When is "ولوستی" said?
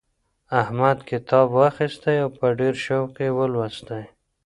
3.37-4.03